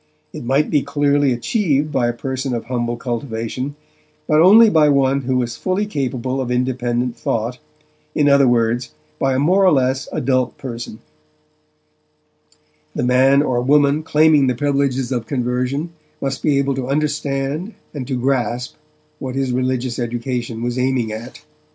[0.33, 3.75] It might be clearly achieved by a person of humble cultivation,
[4.27, 7.59] but only by one who was fully capable of independent thought,
[8.15, 11.01] in other words by a more or less adult person,
[12.95, 18.07] The man or woman claiming the privileges of conversion must be able to understand and
[18.07, 18.73] to grasp
[19.19, 21.43] what his religious education was aiming at.